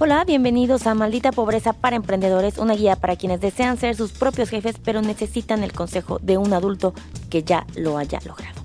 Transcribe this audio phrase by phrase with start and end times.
[0.00, 4.48] Hola, bienvenidos a Maldita Pobreza para Emprendedores, una guía para quienes desean ser sus propios
[4.48, 6.94] jefes pero necesitan el consejo de un adulto
[7.30, 8.62] que ya lo haya logrado.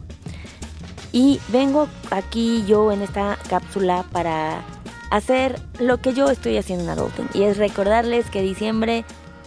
[1.12, 4.62] Y vengo aquí yo en esta cápsula para
[5.10, 9.04] hacer lo que yo estoy haciendo en Adulting y es recordarles que diciembre,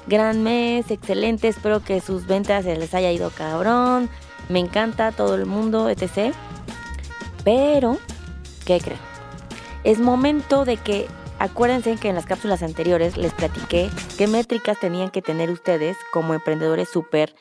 [0.08, 4.10] gran mes, excelente, espero que sus ventas se les haya ido cabrón,
[4.48, 6.34] me encanta todo el mundo, etc.
[7.44, 7.98] Pero,
[8.64, 8.98] ¿qué creen?
[9.84, 11.06] Es momento de que
[11.38, 16.32] Acuérdense que en las cápsulas anteriores les platiqué qué métricas tenían que tener ustedes como
[16.32, 17.34] emprendedores súper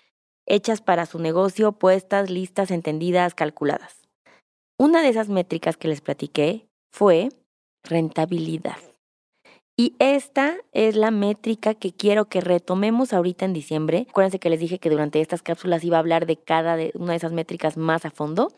[0.45, 4.05] hechas para su negocio, puestas, listas, entendidas, calculadas.
[4.77, 7.30] Una de esas métricas que les platiqué fue
[7.84, 8.77] rentabilidad.
[9.77, 14.08] Y esta es la métrica que quiero que retomemos ahorita en diciembre.
[14.09, 17.17] Acuérdense que les dije que durante estas cápsulas iba a hablar de cada una de
[17.17, 18.53] esas métricas más a fondo.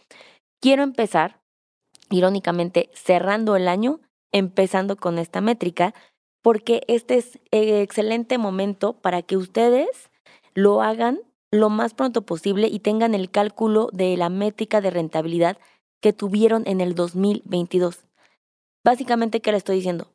[0.59, 1.41] Quiero empezar,
[2.09, 3.99] irónicamente, cerrando el año
[4.31, 5.93] empezando con esta métrica,
[6.41, 10.09] porque este es el excelente momento para que ustedes
[10.53, 11.19] lo hagan
[11.51, 15.57] lo más pronto posible y tengan el cálculo de la métrica de rentabilidad
[16.01, 18.05] que tuvieron en el 2022.
[18.83, 20.11] Básicamente, ¿qué le estoy diciendo?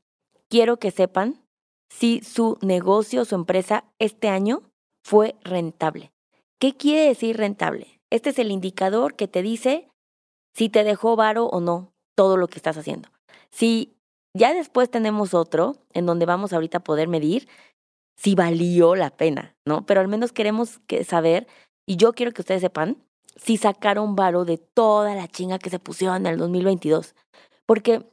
[0.49, 1.43] Quiero que sepan
[1.91, 4.63] si su negocio, su empresa, este año
[5.05, 6.13] fue rentable.
[6.59, 8.01] ¿Qué quiere decir rentable?
[8.11, 9.89] Este es el indicador que te dice
[10.55, 13.09] si te dejó varo o no todo lo que estás haciendo.
[13.51, 13.95] Si
[14.35, 17.49] ya después tenemos otro en donde vamos ahorita a poder medir
[18.17, 19.85] si valió la pena, ¿no?
[19.87, 21.47] Pero al menos queremos que saber,
[21.87, 23.03] y yo quiero que ustedes sepan,
[23.37, 27.15] si sacaron varo de toda la chinga que se pusieron en el 2022.
[27.67, 28.07] Porque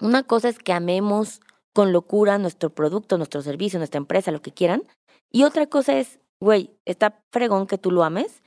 [0.00, 1.40] una cosa es que amemos
[1.74, 4.84] con locura nuestro producto, nuestro servicio, nuestra empresa, lo que quieran.
[5.30, 8.42] Y otra cosa es, güey, está fregón que tú lo ames,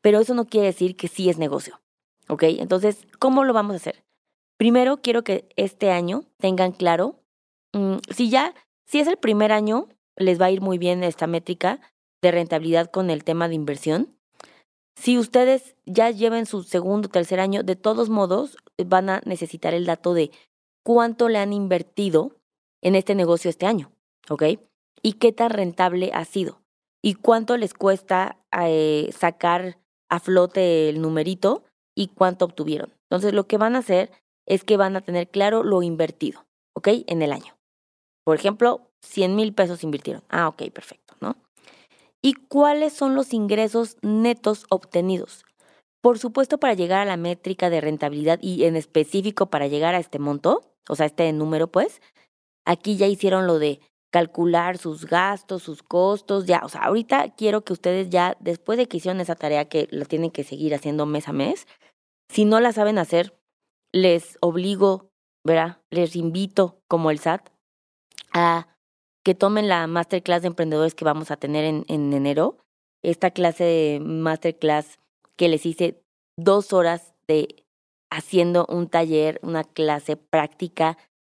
[0.00, 1.80] pero eso no quiere decir que sí es negocio.
[2.28, 2.44] ¿Ok?
[2.44, 4.02] Entonces, ¿cómo lo vamos a hacer?
[4.56, 7.20] Primero quiero que este año tengan claro,
[7.72, 8.54] mm, si ya,
[8.86, 11.80] si es el primer año, les va a ir muy bien esta métrica
[12.22, 14.16] de rentabilidad con el tema de inversión.
[14.94, 18.56] Si ustedes ya lleven su segundo o tercer año, de todos modos
[18.86, 20.30] van a necesitar el dato de
[20.84, 22.36] cuánto le han invertido
[22.82, 23.90] en este negocio este año,
[24.28, 24.44] ¿ok?
[25.02, 26.62] Y qué tan rentable ha sido.
[27.02, 29.78] Y cuánto les cuesta eh, sacar
[30.08, 31.64] a flote el numerito
[31.96, 32.92] y cuánto obtuvieron.
[33.04, 34.10] Entonces lo que van a hacer
[34.46, 36.44] es que van a tener claro lo invertido,
[36.74, 36.88] ¿ok?
[37.06, 37.54] En el año.
[38.24, 40.22] Por ejemplo, 100 mil pesos invirtieron.
[40.28, 41.36] Ah, ok, perfecto, ¿no?
[42.22, 45.44] ¿Y cuáles son los ingresos netos obtenidos?
[46.00, 49.98] Por supuesto, para llegar a la métrica de rentabilidad y en específico para llegar a
[49.98, 52.00] este monto, o sea, este número, pues,
[52.64, 53.80] aquí ya hicieron lo de
[54.12, 58.86] calcular sus gastos, sus costos, ya, o sea, ahorita quiero que ustedes ya, después de
[58.86, 61.66] que hicieron esa tarea que la tienen que seguir haciendo mes a mes,
[62.28, 63.34] si no la saben hacer,
[63.92, 65.10] les obligo,
[65.44, 65.78] ¿verdad?
[65.90, 67.50] Les invito, como el SAT,
[68.32, 68.68] a
[69.24, 72.58] que tomen la masterclass de emprendedores que vamos a tener en, en enero.
[73.02, 74.98] Esta clase de masterclass
[75.36, 76.02] que les hice
[76.36, 77.64] dos horas de
[78.10, 80.98] haciendo un taller, una clase práctica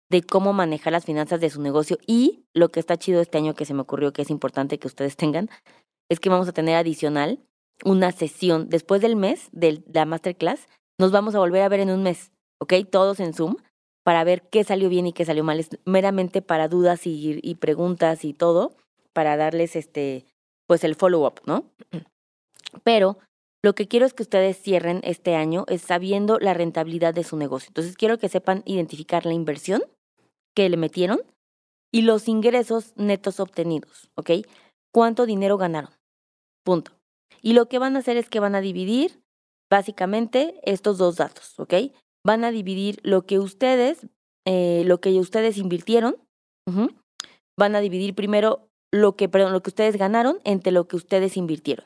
[0.09, 1.97] de cómo manejar las finanzas de su negocio.
[2.07, 4.87] Y lo que está chido este año que se me ocurrió que es importante que
[4.87, 5.49] ustedes tengan,
[6.09, 7.39] es que vamos a tener adicional
[7.83, 10.67] una sesión después del mes de la masterclass.
[10.99, 12.31] Nos vamos a volver a ver en un mes.
[12.63, 12.73] ¿Ok?
[12.89, 13.57] Todos en Zoom
[14.03, 15.59] para ver qué salió bien y qué salió mal.
[15.59, 18.75] Es meramente para dudas y, preguntas y todo,
[19.13, 20.25] para darles este,
[20.67, 21.65] pues el follow-up, ¿no?
[22.83, 23.17] Pero
[23.61, 27.37] lo que quiero es que ustedes cierren este año es sabiendo la rentabilidad de su
[27.37, 27.69] negocio.
[27.69, 29.83] Entonces quiero que sepan identificar la inversión
[30.55, 31.21] que le metieron
[31.91, 34.31] y los ingresos netos obtenidos, ¿ok?
[34.91, 35.91] ¿Cuánto dinero ganaron?
[36.63, 36.91] Punto.
[37.41, 39.21] Y lo que van a hacer es que van a dividir
[39.69, 41.73] básicamente estos dos datos, ¿ok?
[42.25, 44.07] Van a dividir lo que ustedes,
[44.45, 46.17] eh, lo que ustedes invirtieron,
[47.57, 51.35] van a dividir primero lo que, perdón, lo que ustedes ganaron entre lo que ustedes
[51.37, 51.85] invirtieron.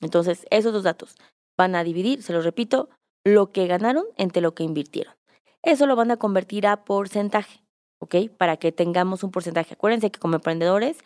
[0.00, 1.16] Entonces, esos dos datos
[1.58, 2.88] van a dividir, se los repito,
[3.26, 5.14] lo que ganaron entre lo que invirtieron.
[5.62, 7.62] Eso lo van a convertir a porcentaje,
[8.00, 8.30] ¿ok?
[8.36, 9.74] Para que tengamos un porcentaje.
[9.74, 10.98] Acuérdense que como emprendedores,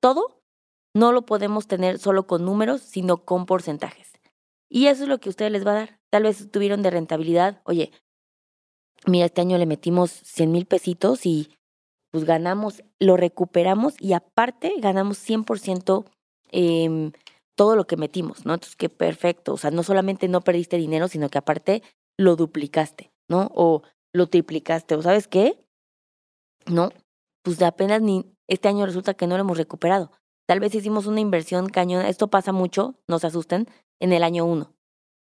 [0.00, 0.40] todo
[0.94, 4.11] no lo podemos tener solo con números, sino con porcentajes.
[4.74, 6.00] Y eso es lo que a ustedes les va a dar.
[6.10, 7.92] Tal vez tuvieron de rentabilidad, oye,
[9.06, 11.50] mira, este año le metimos 100 mil pesitos y
[12.10, 16.06] pues ganamos, lo recuperamos y aparte ganamos 100%
[16.52, 17.12] eh,
[17.54, 18.54] todo lo que metimos, ¿no?
[18.54, 19.52] Entonces, qué perfecto.
[19.52, 21.82] O sea, no solamente no perdiste dinero, sino que aparte
[22.18, 23.50] lo duplicaste, ¿no?
[23.54, 23.82] O
[24.14, 24.94] lo triplicaste.
[24.94, 25.62] ¿O sabes qué?
[26.66, 26.90] No,
[27.42, 30.12] pues apenas ni este año resulta que no lo hemos recuperado.
[30.46, 32.08] Tal vez hicimos una inversión cañona.
[32.08, 33.68] Esto pasa mucho, no se asusten,
[34.02, 34.74] en el año uno.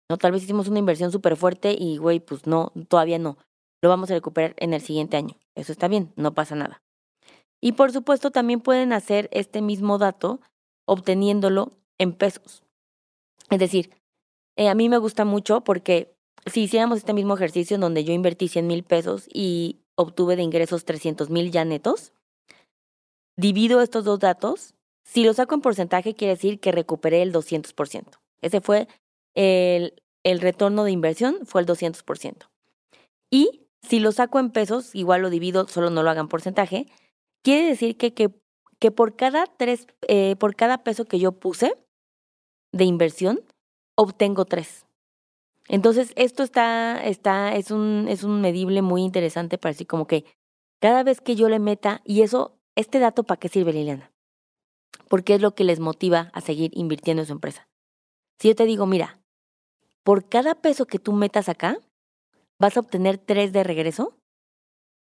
[0.09, 0.17] ¿no?
[0.17, 3.37] Tal vez hicimos una inversión súper fuerte y, güey, pues no, todavía no.
[3.81, 5.35] Lo vamos a recuperar en el siguiente año.
[5.55, 6.81] Eso está bien, no pasa nada.
[7.61, 10.39] Y por supuesto también pueden hacer este mismo dato
[10.85, 12.63] obteniéndolo en pesos.
[13.49, 13.89] Es decir,
[14.55, 18.13] eh, a mí me gusta mucho porque si hiciéramos este mismo ejercicio en donde yo
[18.13, 22.13] invertí 100 mil pesos y obtuve de ingresos 300 mil ya netos,
[23.35, 28.18] divido estos dos datos, si lo saco en porcentaje quiere decir que recuperé el 200%.
[28.41, 28.87] Ese fue
[29.35, 29.93] el,
[30.23, 32.49] el retorno de inversión, fue el 200%.
[33.31, 36.87] Y si lo saco en pesos, igual lo divido, solo no lo hagan porcentaje,
[37.43, 38.29] quiere decir que, que,
[38.79, 41.77] que por, cada tres, eh, por cada peso que yo puse
[42.71, 43.41] de inversión,
[43.95, 44.85] obtengo tres.
[45.67, 50.25] Entonces, esto está, está, es un, es un medible muy interesante para decir como que
[50.81, 54.11] cada vez que yo le meta, y eso, este dato, ¿para qué sirve, Liliana?
[55.09, 57.68] Porque es lo que les motiva a seguir invirtiendo en su empresa.
[58.39, 59.19] Si yo te digo, mira,
[60.03, 61.77] por cada peso que tú metas acá,
[62.57, 64.17] vas a obtener tres de regreso.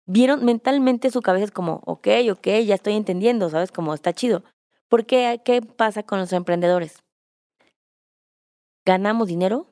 [0.06, 3.70] Vieron mentalmente su cabeza es como, ok, ok, ya estoy entendiendo, ¿sabes?
[3.70, 4.42] Como está chido.
[4.88, 7.02] Porque, ¿qué pasa con los emprendedores?
[8.84, 9.66] Ganamos dinero,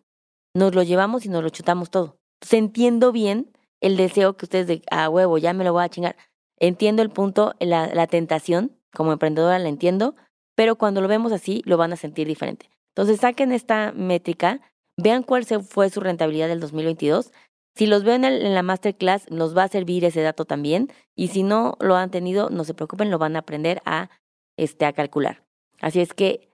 [0.55, 2.19] nos lo llevamos y nos lo chutamos todo.
[2.37, 5.89] Entonces entiendo bien el deseo que ustedes de, a huevo, ya me lo voy a
[5.89, 6.17] chingar.
[6.59, 10.15] Entiendo el punto, la, la tentación, como emprendedora la entiendo,
[10.55, 12.71] pero cuando lo vemos así, lo van a sentir diferente.
[12.97, 14.63] Entonces saquen esta métrica,
[14.97, 17.31] vean cuál fue su rentabilidad del 2022.
[17.77, 20.91] Si los ven en la masterclass, nos va a servir ese dato también.
[21.15, 24.09] Y si no lo han tenido, no se preocupen, lo van a aprender a,
[24.57, 25.45] este, a calcular.
[25.83, 26.49] Así es que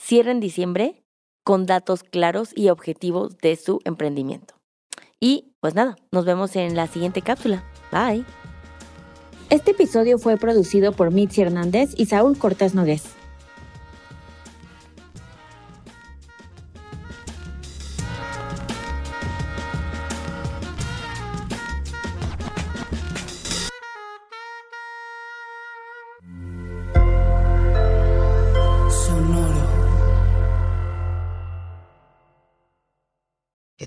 [0.00, 1.02] cierren diciembre
[1.44, 4.54] con datos claros y objetivos de su emprendimiento.
[5.18, 7.64] Y pues nada, nos vemos en la siguiente cápsula.
[7.90, 8.24] Bye.
[9.50, 13.19] Este episodio fue producido por Mitzi Hernández y Saúl Cortés Nogués.